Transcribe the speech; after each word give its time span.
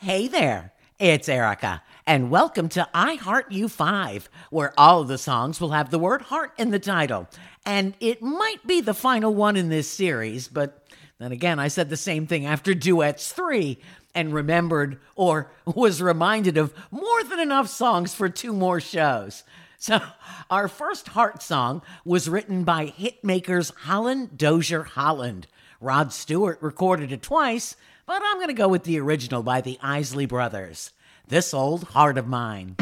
Hey 0.00 0.28
there, 0.28 0.72
it's 1.00 1.28
Erica, 1.28 1.82
and 2.06 2.30
welcome 2.30 2.68
to 2.68 2.88
I 2.94 3.16
Heart 3.16 3.50
You 3.50 3.68
5, 3.68 4.28
where 4.48 4.72
all 4.78 5.00
of 5.00 5.08
the 5.08 5.18
songs 5.18 5.60
will 5.60 5.72
have 5.72 5.90
the 5.90 5.98
word 5.98 6.22
heart 6.22 6.52
in 6.56 6.70
the 6.70 6.78
title. 6.78 7.26
And 7.66 7.94
it 7.98 8.22
might 8.22 8.64
be 8.64 8.80
the 8.80 8.94
final 8.94 9.34
one 9.34 9.56
in 9.56 9.70
this 9.70 9.90
series, 9.90 10.46
but 10.46 10.86
then 11.18 11.32
again, 11.32 11.58
I 11.58 11.66
said 11.66 11.90
the 11.90 11.96
same 11.96 12.28
thing 12.28 12.46
after 12.46 12.74
Duets 12.74 13.32
3 13.32 13.76
and 14.14 14.32
remembered 14.32 15.00
or 15.16 15.50
was 15.64 16.00
reminded 16.00 16.56
of 16.56 16.72
more 16.92 17.24
than 17.24 17.40
enough 17.40 17.66
songs 17.66 18.14
for 18.14 18.28
two 18.28 18.52
more 18.52 18.78
shows. 18.78 19.42
So, 19.78 20.00
our 20.48 20.68
first 20.68 21.08
heart 21.08 21.42
song 21.42 21.82
was 22.04 22.28
written 22.28 22.62
by 22.62 22.86
hitmakers 22.96 23.74
Holland 23.74 24.38
Dozier 24.38 24.84
Holland. 24.84 25.48
Rod 25.80 26.12
Stewart 26.12 26.62
recorded 26.62 27.10
it 27.10 27.22
twice, 27.22 27.74
but 28.08 28.22
I'm 28.24 28.38
going 28.38 28.48
to 28.48 28.54
go 28.54 28.68
with 28.68 28.84
the 28.84 28.98
original 28.98 29.42
by 29.42 29.60
the 29.60 29.78
Isley 29.82 30.24
Brothers. 30.24 30.92
This 31.28 31.52
Old 31.52 31.84
Heart 31.90 32.16
of 32.16 32.26
Mine. 32.26 32.74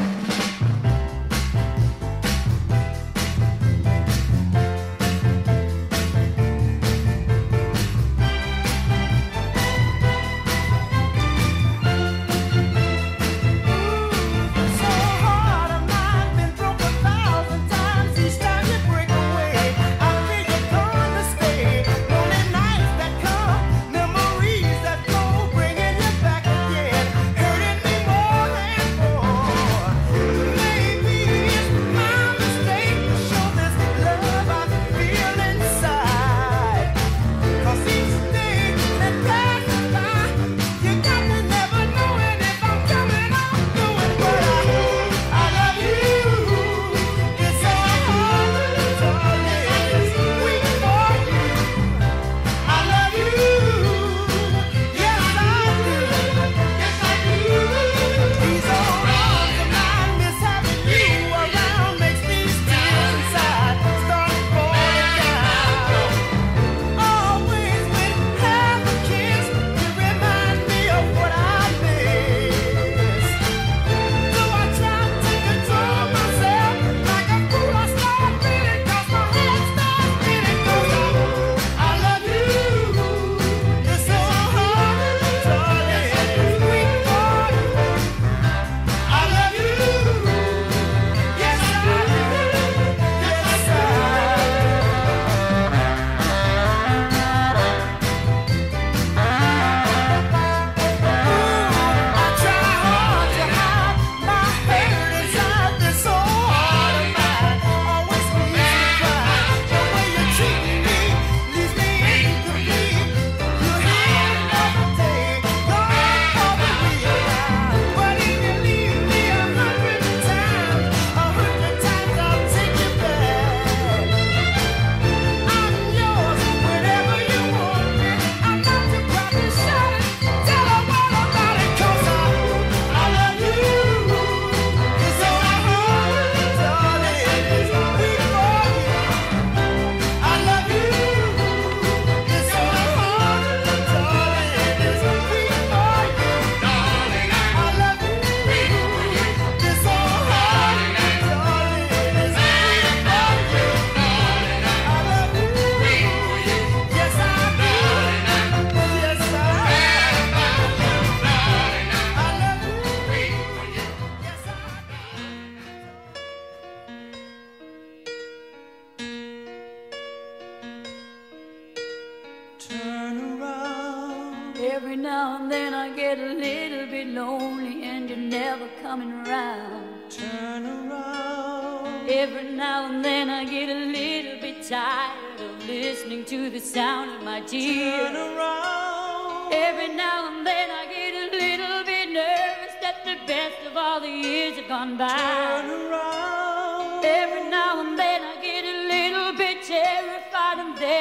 Every 174.59 174.97
now 174.97 175.37
and 175.37 175.50
then 175.50 175.75
I 175.75 175.94
get 175.94 176.19
a 176.19 176.33
little 176.33 176.87
bit 176.87 177.09
lonely 177.09 177.84
and 177.84 178.09
you're 178.09 178.19
never 178.19 178.67
coming 178.81 179.12
around. 179.12 180.11
Turn 180.11 180.65
around. 180.65 182.09
Every 182.09 182.53
now 182.53 182.87
and 182.87 183.05
then 183.05 183.28
I 183.28 183.44
get 183.44 183.69
a 183.69 183.75
little 183.75 184.41
bit 184.41 184.67
tired 184.67 185.41
of 185.41 185.67
listening 185.67 186.25
to 186.27 186.49
the 186.49 186.61
sound 186.61 187.17
of 187.17 187.22
my 187.22 187.43
tears. 187.43 188.12
Turn 188.12 188.17
around. 188.17 189.53
Every 189.53 189.94
now 189.94 190.28
and 190.28 190.47
then 190.47 190.71
I 190.71 190.87
get 190.87 191.15
a 191.15 191.37
little 191.37 191.84
bit 191.84 192.09
nervous 192.11 192.75
that 192.81 193.05
the 193.05 193.17
best 193.27 193.67
of 193.67 193.77
all 193.77 194.00
the 194.00 194.09
years 194.09 194.56
have 194.56 194.69
gone 194.69 194.97
by. 194.97 195.09
Turn 195.09 195.91
around. 195.93 196.36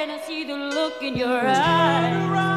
And 0.06 0.12
I 0.12 0.20
see 0.20 0.44
the 0.44 0.56
look 0.56 1.02
in 1.02 1.16
your 1.16 1.42
eyes. 1.48 2.55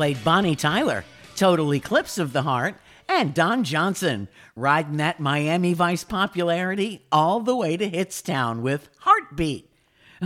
played 0.00 0.24
Bonnie 0.24 0.56
Tyler, 0.56 1.04
Total 1.36 1.74
Eclipse 1.74 2.16
of 2.16 2.32
the 2.32 2.40
Heart, 2.40 2.76
and 3.06 3.34
Don 3.34 3.64
Johnson, 3.64 4.28
riding 4.56 4.96
that 4.96 5.20
Miami 5.20 5.74
Vice 5.74 6.04
popularity 6.04 7.04
all 7.12 7.40
the 7.40 7.54
way 7.54 7.76
to 7.76 7.90
Hitstown 7.90 8.62
with 8.62 8.88
Heartbeat. 9.00 9.70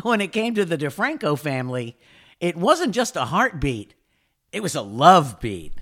When 0.02 0.20
it 0.20 0.30
came 0.30 0.54
to 0.54 0.64
the 0.64 0.78
DeFranco 0.78 1.36
family, 1.36 1.96
it 2.38 2.56
wasn't 2.56 2.94
just 2.94 3.16
a 3.16 3.24
heartbeat, 3.24 3.94
it 4.52 4.62
was 4.62 4.76
a 4.76 4.80
love 4.80 5.40
beat. 5.40 5.72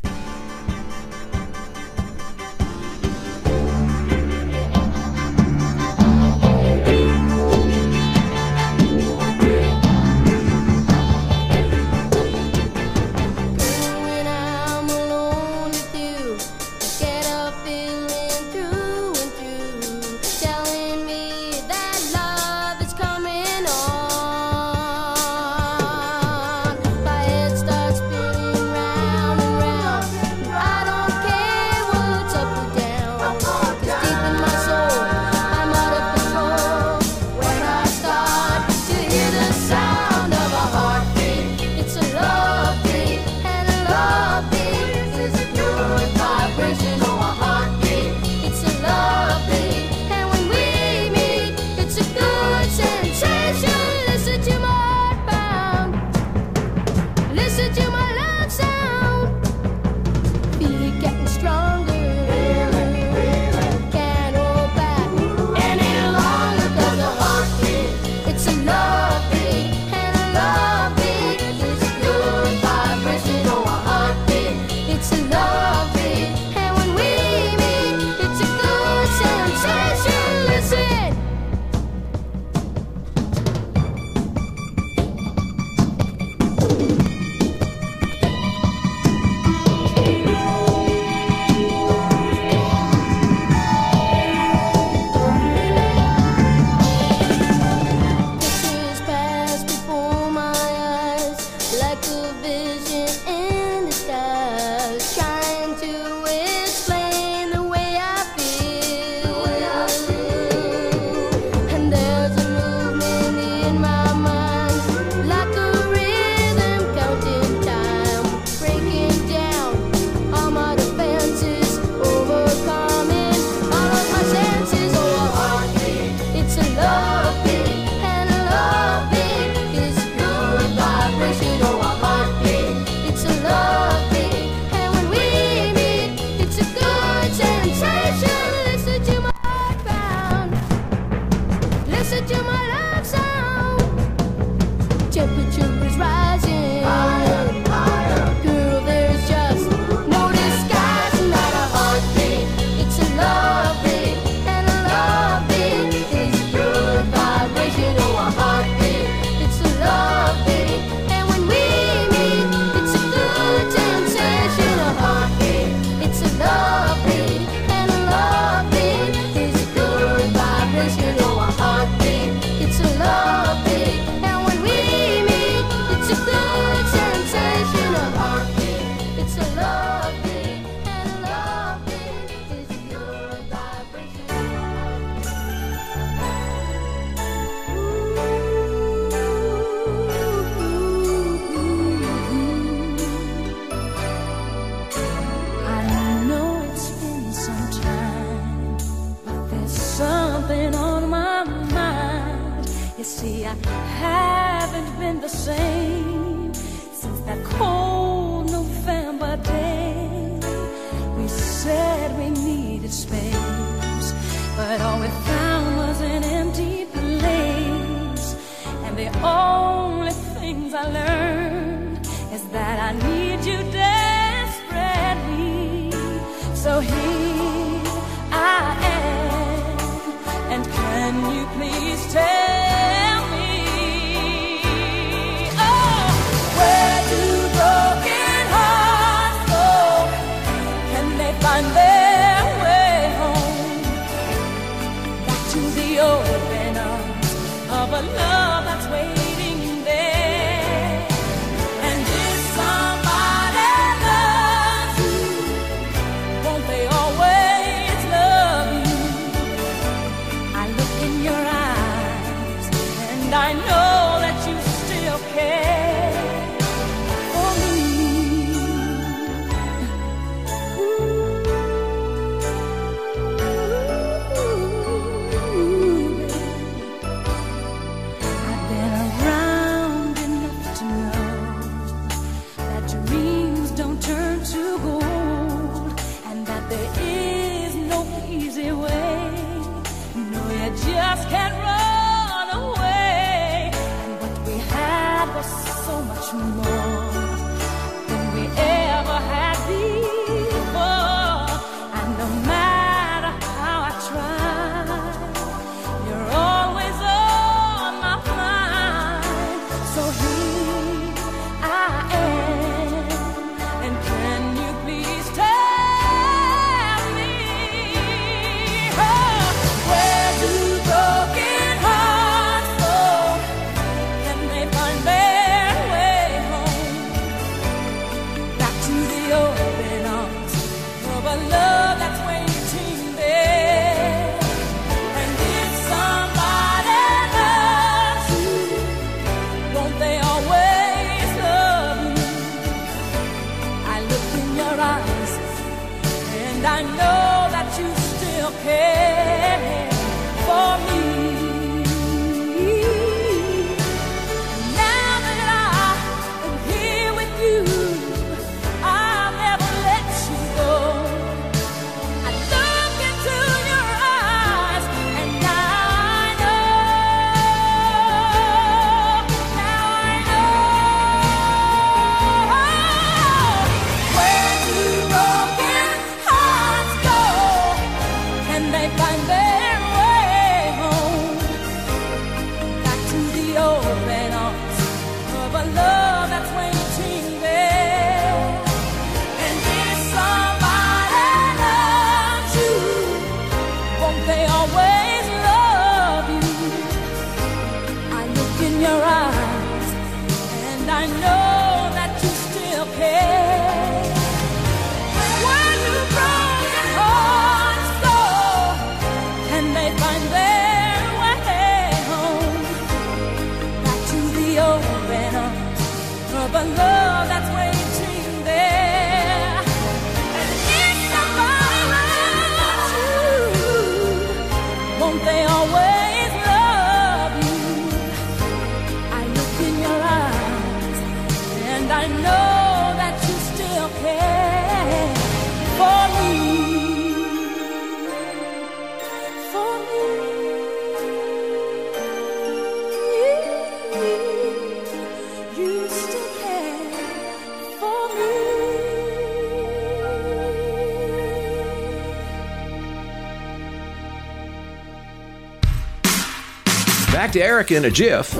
To 457.32 457.40
Eric 457.42 457.70
in 457.70 457.86
a 457.86 457.90
jiff. 457.90 458.30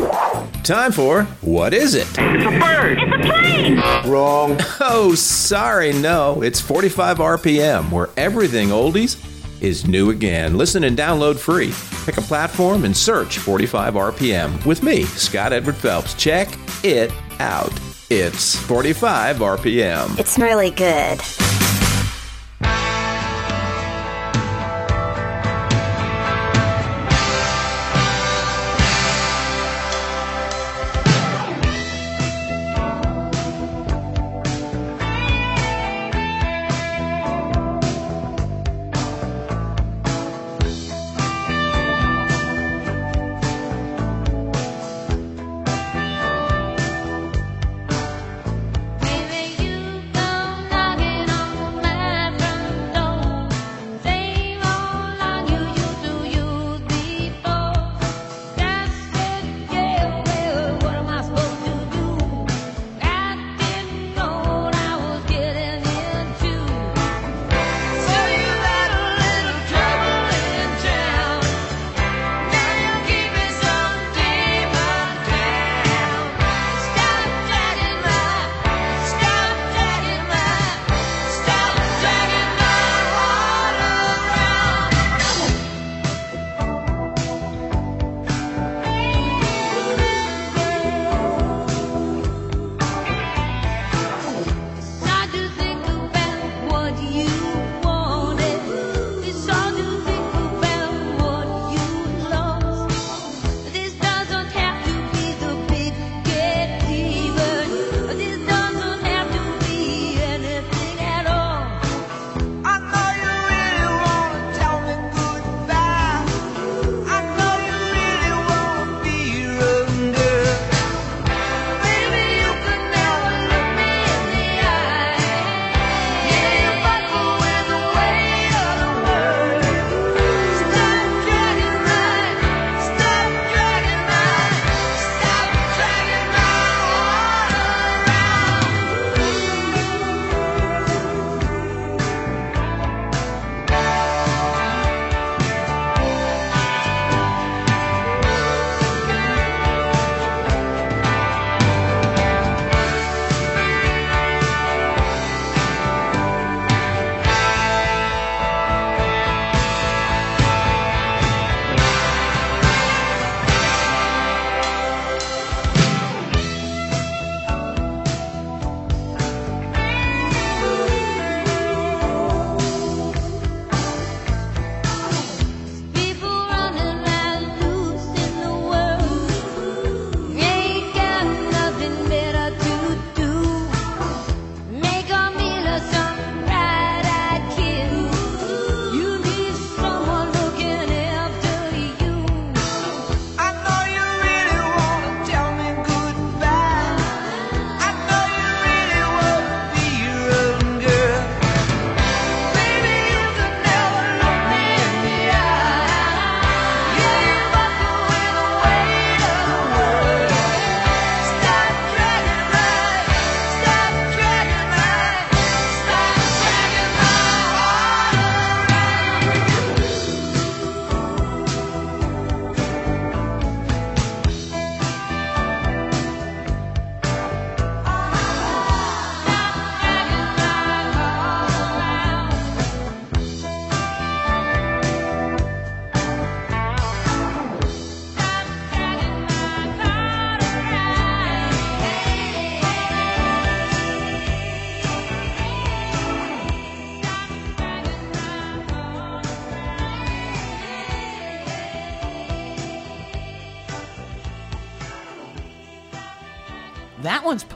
Time 0.65 0.93
for 0.93 1.23
What 1.41 1.73
Is 1.73 1.95
It? 1.95 2.07
It's 2.11 2.45
a 2.45 2.59
bird. 2.61 2.99
It's 3.01 3.27
a 3.27 3.31
plane. 3.31 4.11
Wrong. 4.11 4.59
Oh, 4.85 5.15
sorry, 5.15 5.93
no. 5.95 6.43
It's 6.43 6.61
45 6.61 7.19
RPM, 7.19 7.91
where 7.91 8.11
everything 8.17 8.69
oldies 8.69 9.17
is 9.63 9.87
new 9.87 10.11
again. 10.11 10.59
Listen 10.59 10.85
and 10.85 10.99
download 10.99 11.39
free. 11.39 11.73
Pick 12.05 12.19
a 12.19 12.23
platform 12.23 12.85
and 12.85 12.95
search 12.95 13.39
45 13.39 13.95
RPM 13.95 14.67
with 14.67 14.83
me, 14.83 15.05
Scott 15.05 15.53
Edward 15.53 15.77
Phelps. 15.77 16.13
Check 16.15 16.49
it 16.85 17.13
out. 17.39 17.73
It's 18.11 18.57
45 18.57 19.37
RPM. 19.39 20.19
It's 20.19 20.39
really 20.39 20.71
good. 20.71 21.21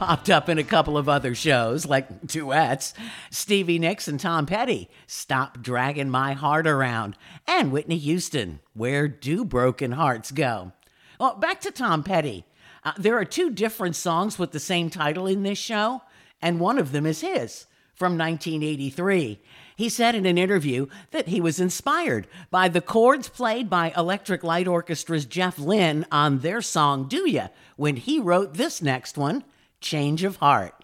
popped 0.07 0.29
up 0.29 0.47
in 0.47 0.57
a 0.57 0.63
couple 0.63 0.97
of 0.97 1.09
other 1.09 1.35
shows, 1.35 1.85
like 1.85 2.25
duets. 2.25 2.93
Stevie 3.29 3.77
Nicks 3.77 4.07
and 4.07 4.17
Tom 4.17 4.45
Petty, 4.45 4.89
Stop 5.05 5.61
Dragging 5.61 6.09
My 6.09 6.31
Heart 6.31 6.65
Around, 6.65 7.17
and 7.45 7.73
Whitney 7.73 7.97
Houston, 7.97 8.61
Where 8.73 9.09
Do 9.09 9.43
Broken 9.43 9.91
Hearts 9.91 10.31
Go? 10.31 10.71
Well, 11.19 11.35
back 11.35 11.59
to 11.59 11.71
Tom 11.71 12.03
Petty. 12.03 12.45
Uh, 12.85 12.93
there 12.97 13.17
are 13.17 13.25
two 13.25 13.49
different 13.49 13.97
songs 13.97 14.39
with 14.39 14.53
the 14.53 14.61
same 14.61 14.89
title 14.89 15.27
in 15.27 15.43
this 15.43 15.57
show, 15.57 16.03
and 16.41 16.61
one 16.61 16.77
of 16.77 16.93
them 16.93 17.05
is 17.05 17.19
his 17.19 17.65
from 17.93 18.17
1983. 18.17 19.41
He 19.75 19.89
said 19.89 20.15
in 20.15 20.25
an 20.25 20.37
interview 20.37 20.87
that 21.11 21.27
he 21.27 21.41
was 21.41 21.59
inspired 21.59 22.27
by 22.49 22.69
the 22.69 22.79
chords 22.79 23.27
played 23.27 23.69
by 23.69 23.91
Electric 23.97 24.41
Light 24.41 24.67
Orchestra's 24.67 25.25
Jeff 25.25 25.59
Lynne 25.59 26.05
on 26.13 26.39
their 26.39 26.61
song 26.61 27.09
Do 27.09 27.29
Ya 27.29 27.49
when 27.75 27.97
he 27.97 28.19
wrote 28.21 28.53
this 28.53 28.81
next 28.81 29.17
one 29.17 29.43
change 29.81 30.23
of 30.23 30.37
heart. 30.37 30.76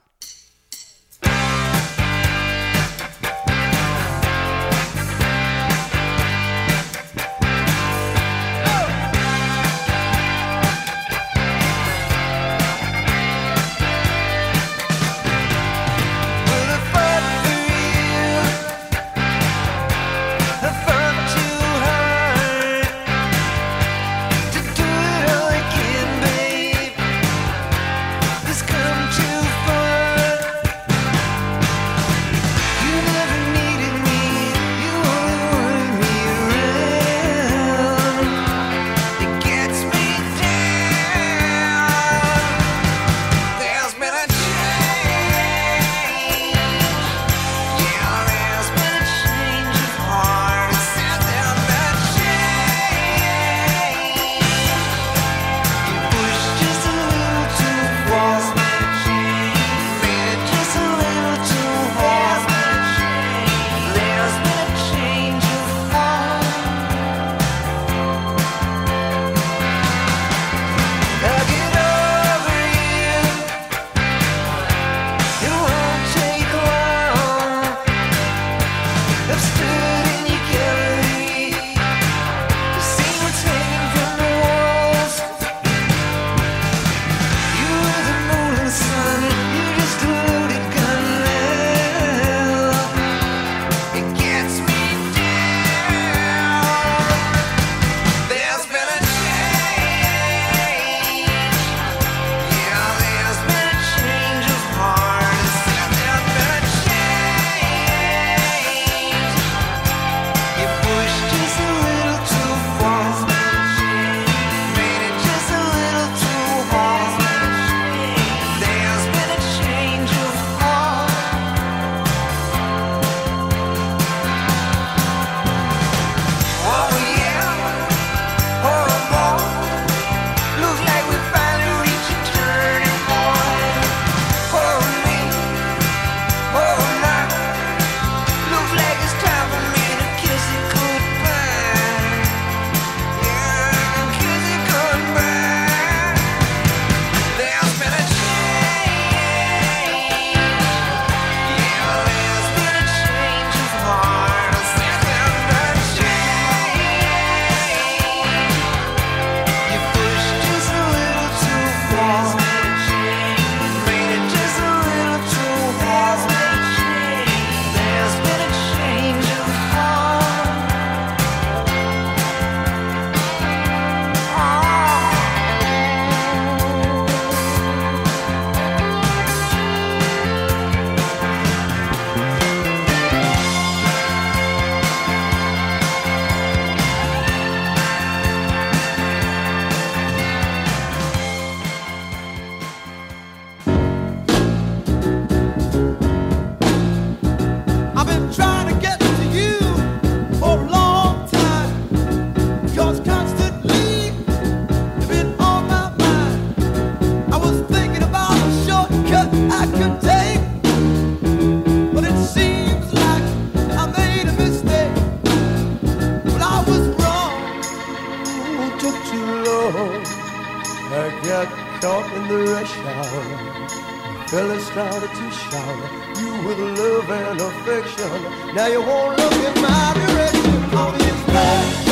love. 231.54 231.83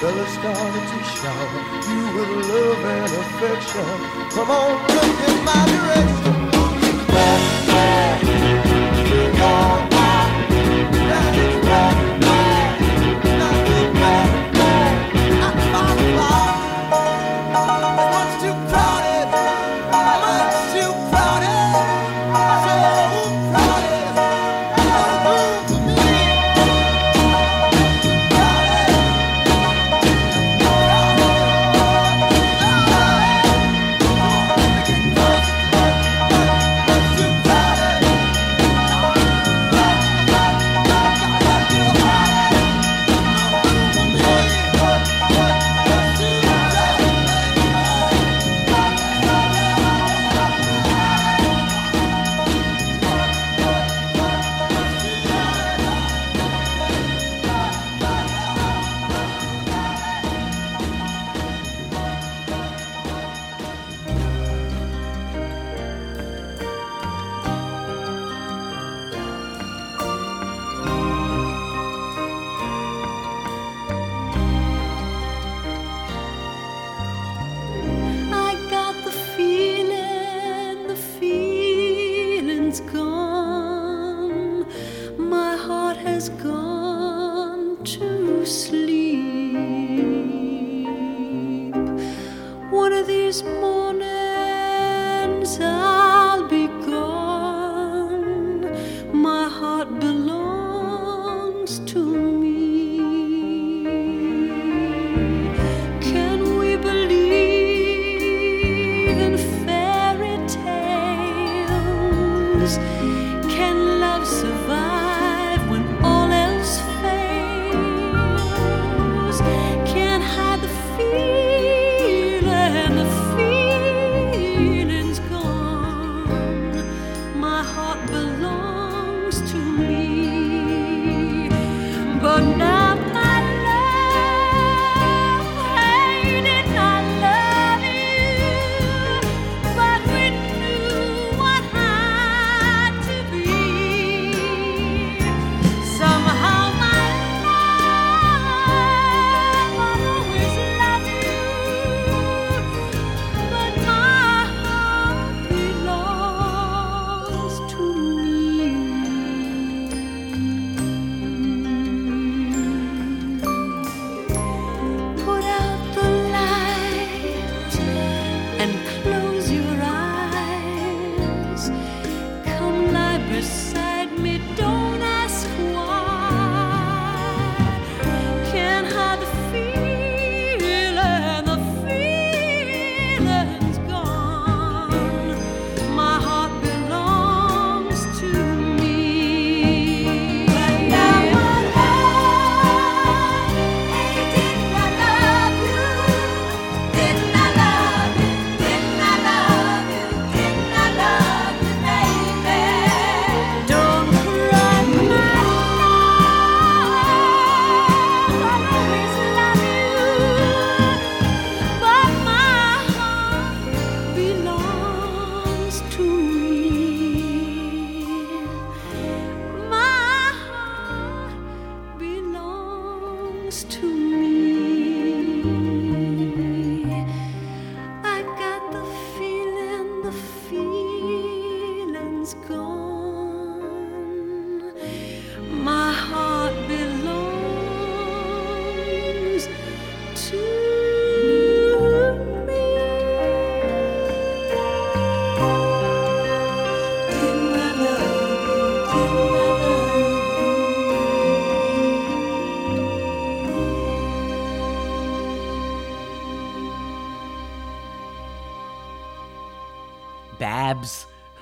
Stella 0.00 0.26
started 0.28 0.86
to 0.88 1.04
shower 1.04 1.60
you 1.86 2.00
with 2.14 2.48
love 2.48 2.84
and 2.86 3.12
affection. 3.20 4.30
Come 4.30 4.50
on, 4.50 4.80
look 4.94 5.28
in 5.28 5.44
my 5.44 5.60
direction. 5.66 6.29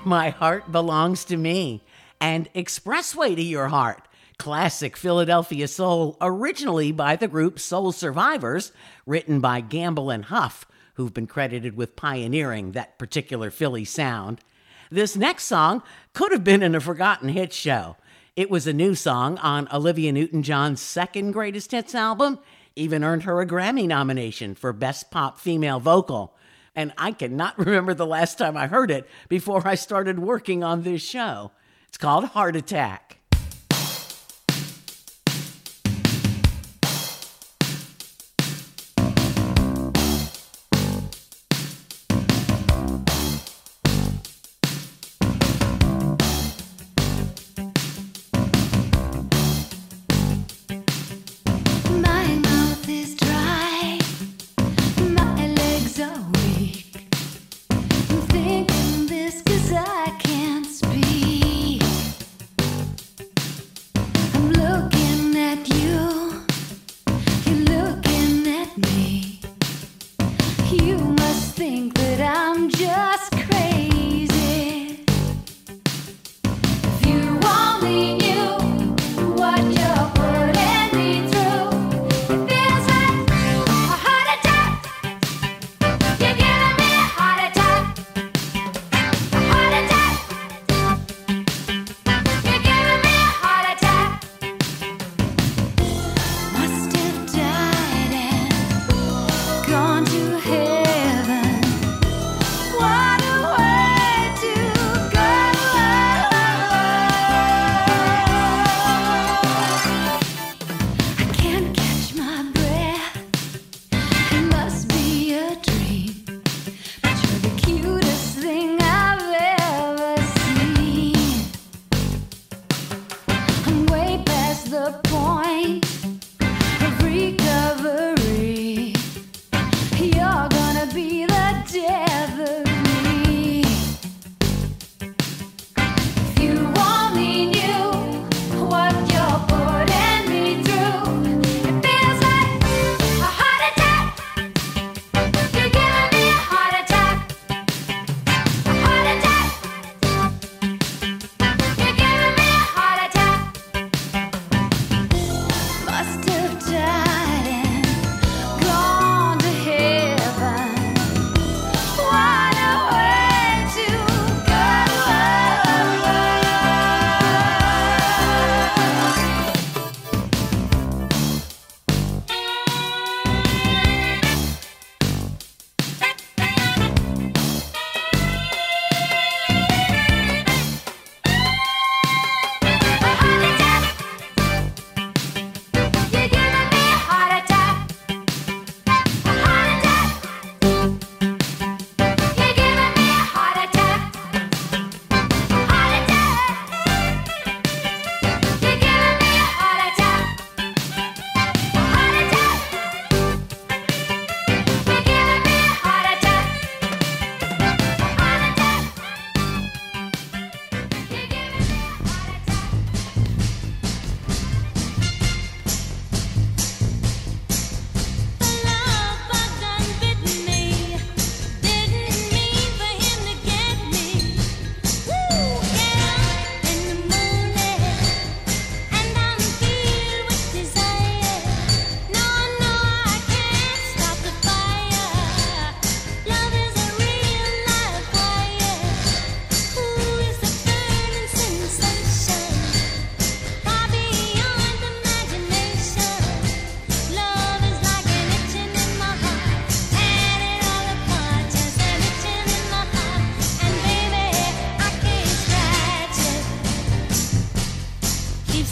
My 0.09 0.31
Heart 0.31 0.71
Belongs 0.71 1.23
to 1.25 1.37
Me, 1.37 1.83
and 2.19 2.51
Expressway 2.55 3.35
to 3.35 3.43
Your 3.43 3.67
Heart, 3.67 4.07
classic 4.39 4.97
Philadelphia 4.97 5.67
soul, 5.67 6.17
originally 6.19 6.91
by 6.91 7.15
the 7.15 7.27
group 7.27 7.59
Soul 7.59 7.91
Survivors, 7.91 8.71
written 9.05 9.39
by 9.39 9.61
Gamble 9.61 10.09
and 10.09 10.25
Huff, 10.25 10.65
who've 10.95 11.13
been 11.13 11.27
credited 11.27 11.77
with 11.77 11.95
pioneering 11.95 12.71
that 12.71 12.97
particular 12.97 13.51
Philly 13.51 13.85
sound. 13.85 14.41
This 14.89 15.15
next 15.15 15.43
song 15.43 15.83
could 16.13 16.31
have 16.31 16.43
been 16.43 16.63
in 16.63 16.73
a 16.73 16.79
forgotten 16.79 17.29
hit 17.29 17.53
show. 17.53 17.95
It 18.35 18.49
was 18.49 18.65
a 18.65 18.73
new 18.73 18.95
song 18.95 19.37
on 19.37 19.67
Olivia 19.71 20.11
Newton 20.11 20.41
John's 20.41 20.81
second 20.81 21.33
greatest 21.33 21.69
hits 21.69 21.93
album, 21.93 22.39
even 22.75 23.03
earned 23.03 23.23
her 23.23 23.41
a 23.41 23.45
Grammy 23.45 23.85
nomination 23.85 24.55
for 24.55 24.73
Best 24.73 25.11
Pop 25.11 25.39
Female 25.39 25.79
Vocal. 25.79 26.35
And 26.79 26.93
I 26.97 27.11
cannot 27.11 27.57
remember 27.59 27.93
the 27.93 28.05
last 28.05 28.37
time 28.37 28.55
I 28.55 28.67
heard 28.67 28.89
it 28.89 29.05
before 29.27 29.67
I 29.67 29.75
started 29.75 30.17
working 30.17 30.63
on 30.63 30.83
this 30.83 31.01
show. 31.01 31.51
It's 31.89 31.97
called 31.97 32.23
Heart 32.23 32.55
Attack. 32.55 33.18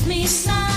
me 0.08 0.26
smile. 0.26 0.76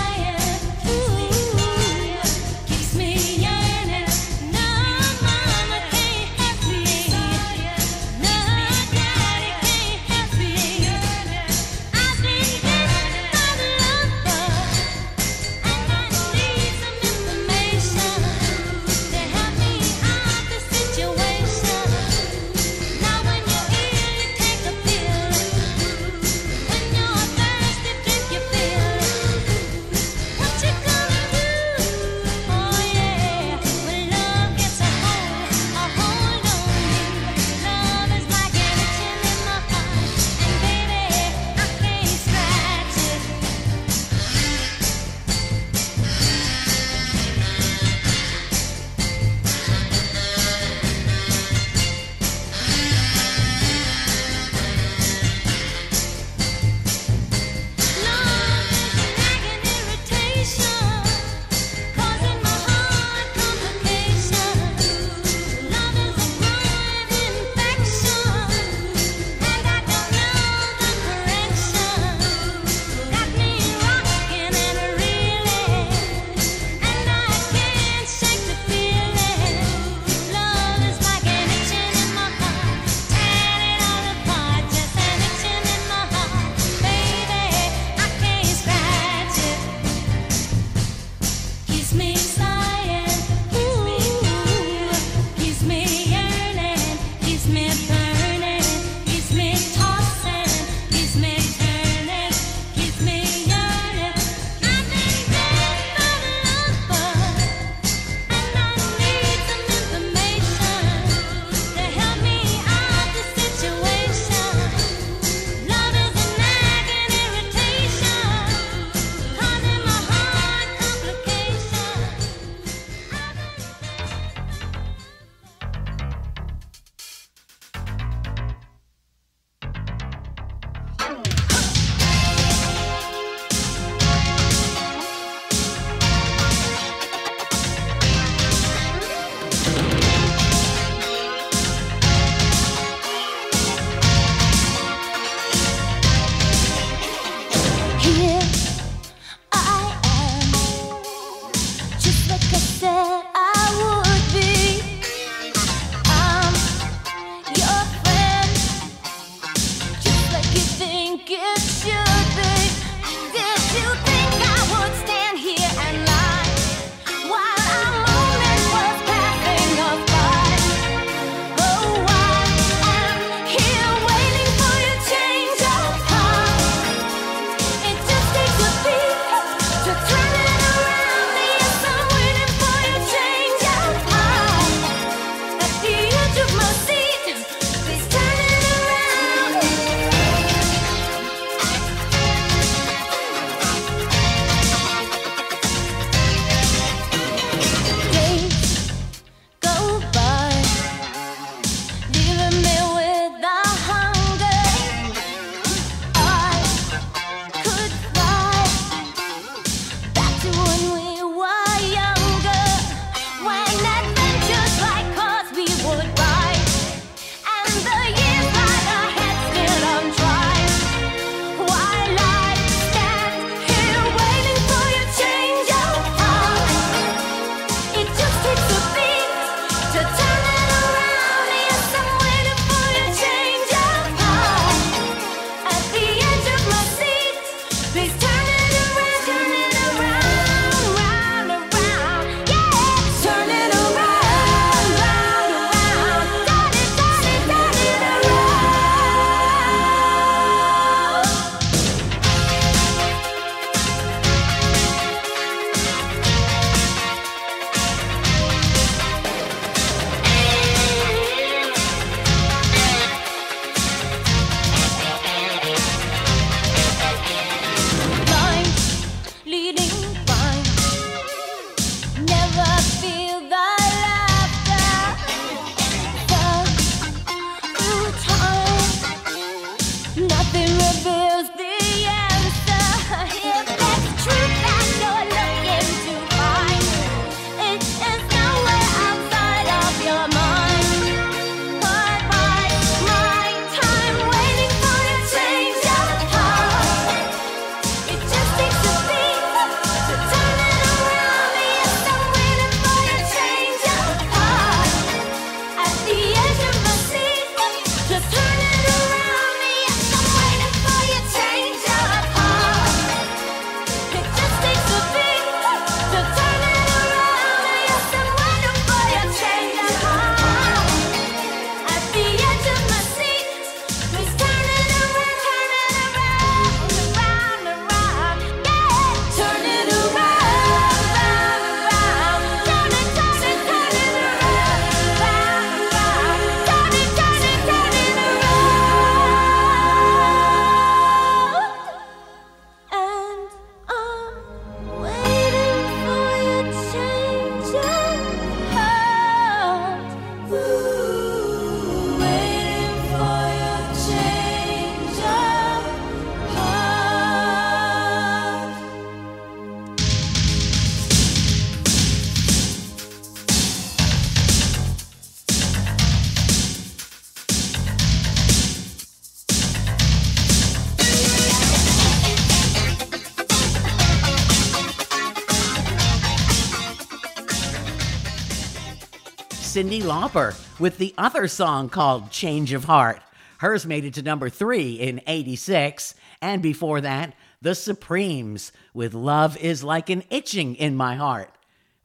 Cyndi 379.80 380.02
Lauper 380.02 380.54
with 380.78 380.98
the 380.98 381.14
other 381.16 381.48
song 381.48 381.88
called 381.88 382.30
Change 382.30 382.74
of 382.74 382.84
Heart. 382.84 383.22
Hers 383.60 383.86
made 383.86 384.04
it 384.04 384.12
to 384.12 384.22
number 384.22 384.50
three 384.50 385.00
in 385.00 385.22
86. 385.26 386.14
And 386.42 386.60
before 386.60 387.00
that, 387.00 387.32
The 387.62 387.74
Supremes 387.74 388.72
with 388.92 389.14
Love 389.14 389.56
is 389.56 389.82
Like 389.82 390.10
an 390.10 390.22
Itching 390.28 390.74
in 390.74 390.96
My 390.96 391.16
Heart, 391.16 391.50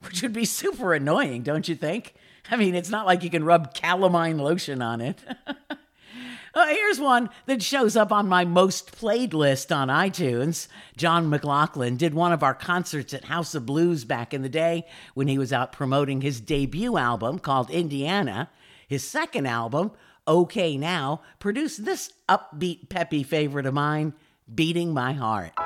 which 0.00 0.22
would 0.22 0.32
be 0.32 0.46
super 0.46 0.94
annoying, 0.94 1.42
don't 1.42 1.68
you 1.68 1.74
think? 1.74 2.14
I 2.50 2.56
mean, 2.56 2.74
it's 2.74 2.88
not 2.88 3.04
like 3.04 3.22
you 3.22 3.28
can 3.28 3.44
rub 3.44 3.74
calamine 3.74 4.38
lotion 4.38 4.80
on 4.80 5.02
it. 5.02 5.22
Uh, 6.66 6.68
here's 6.68 6.98
one 6.98 7.28
that 7.44 7.62
shows 7.62 7.96
up 7.96 8.10
on 8.10 8.26
my 8.26 8.42
most 8.42 8.90
played 8.92 9.34
list 9.34 9.70
on 9.70 9.88
iTunes. 9.88 10.68
Jon 10.96 11.28
McLaughlin 11.28 11.98
did 11.98 12.14
one 12.14 12.32
of 12.32 12.42
our 12.42 12.54
concerts 12.54 13.12
at 13.12 13.26
House 13.26 13.54
of 13.54 13.66
Blues 13.66 14.06
back 14.06 14.32
in 14.32 14.40
the 14.40 14.48
day 14.48 14.86
when 15.12 15.28
he 15.28 15.36
was 15.36 15.52
out 15.52 15.70
promoting 15.70 16.22
his 16.22 16.40
debut 16.40 16.96
album 16.96 17.38
called 17.38 17.68
Indiana. 17.68 18.48
His 18.88 19.06
second 19.06 19.44
album, 19.44 19.90
OK 20.26 20.78
Now, 20.78 21.20
produced 21.40 21.84
this 21.84 22.10
upbeat, 22.26 22.88
peppy 22.88 23.22
favorite 23.22 23.66
of 23.66 23.74
mine, 23.74 24.14
Beating 24.52 24.94
My 24.94 25.12
Heart. 25.12 25.65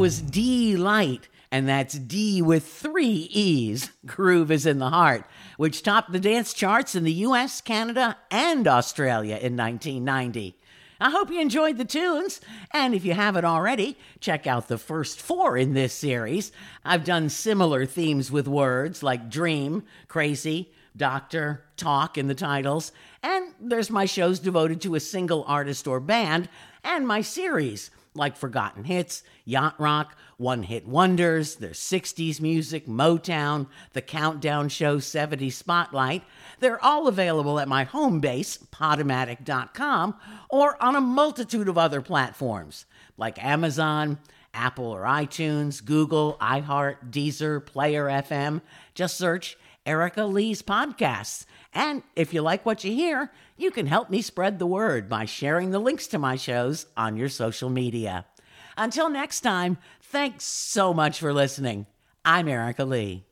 Was 0.00 0.22
Deee-Lite, 0.22 1.28
and 1.52 1.68
that's 1.68 1.98
D 1.98 2.40
with 2.40 2.66
three 2.66 3.28
E's. 3.30 3.90
Groove 4.06 4.50
is 4.50 4.64
in 4.64 4.78
the 4.78 4.88
heart, 4.88 5.26
which 5.58 5.82
topped 5.82 6.10
the 6.10 6.18
dance 6.18 6.54
charts 6.54 6.94
in 6.94 7.04
the 7.04 7.12
US, 7.12 7.60
Canada, 7.60 8.16
and 8.30 8.66
Australia 8.66 9.36
in 9.36 9.58
1990. 9.58 10.56
I 11.02 11.10
hope 11.10 11.30
you 11.30 11.38
enjoyed 11.38 11.76
the 11.76 11.84
tunes, 11.84 12.40
and 12.70 12.94
if 12.94 13.04
you 13.04 13.12
haven't 13.12 13.44
already, 13.44 13.98
check 14.20 14.46
out 14.46 14.68
the 14.68 14.78
first 14.78 15.20
four 15.20 15.58
in 15.58 15.74
this 15.74 15.92
series. 15.92 16.50
I've 16.82 17.04
done 17.04 17.28
similar 17.28 17.84
themes 17.84 18.32
with 18.32 18.48
words 18.48 19.02
like 19.02 19.28
dream, 19.28 19.82
crazy, 20.08 20.72
doctor, 20.96 21.64
talk 21.76 22.16
in 22.16 22.26
the 22.26 22.34
titles, 22.34 22.92
and 23.22 23.52
there's 23.60 23.90
my 23.90 24.06
shows 24.06 24.38
devoted 24.38 24.80
to 24.80 24.94
a 24.94 25.00
single 25.00 25.44
artist 25.46 25.86
or 25.86 26.00
band, 26.00 26.48
and 26.82 27.06
my 27.06 27.20
series 27.20 27.90
like 28.14 28.36
Forgotten 28.36 28.84
Hits, 28.84 29.22
Yacht 29.44 29.74
Rock, 29.78 30.16
One 30.36 30.62
Hit 30.62 30.86
Wonders, 30.86 31.56
their 31.56 31.70
60s 31.70 32.40
music, 32.40 32.86
Motown, 32.86 33.66
The 33.92 34.02
Countdown 34.02 34.68
Show 34.68 34.98
70 34.98 35.50
Spotlight. 35.50 36.24
They're 36.58 36.82
all 36.84 37.06
available 37.06 37.60
at 37.60 37.68
my 37.68 37.84
home 37.84 38.20
base, 38.20 38.58
Podomatic.com, 38.58 40.16
or 40.48 40.82
on 40.82 40.96
a 40.96 41.00
multitude 41.00 41.68
of 41.68 41.78
other 41.78 42.00
platforms 42.00 42.86
like 43.16 43.42
Amazon, 43.42 44.18
Apple 44.52 44.86
or 44.86 45.02
iTunes, 45.02 45.84
Google, 45.84 46.36
iHeart, 46.40 47.10
Deezer, 47.10 47.64
Player 47.64 48.06
FM. 48.06 48.62
Just 48.94 49.16
search 49.16 49.56
Erica 49.86 50.24
Lee's 50.24 50.62
podcasts. 50.62 51.46
And 51.72 52.02
if 52.16 52.34
you 52.34 52.42
like 52.42 52.66
what 52.66 52.82
you 52.82 52.92
hear, 52.92 53.30
you 53.60 53.70
can 53.70 53.86
help 53.86 54.08
me 54.08 54.22
spread 54.22 54.58
the 54.58 54.66
word 54.66 55.08
by 55.08 55.26
sharing 55.26 55.70
the 55.70 55.78
links 55.78 56.06
to 56.08 56.18
my 56.18 56.36
shows 56.36 56.86
on 56.96 57.16
your 57.16 57.28
social 57.28 57.68
media. 57.68 58.24
Until 58.76 59.10
next 59.10 59.42
time, 59.42 59.76
thanks 60.00 60.44
so 60.44 60.94
much 60.94 61.20
for 61.20 61.32
listening. 61.32 61.86
I'm 62.24 62.48
Erica 62.48 62.84
Lee. 62.84 63.29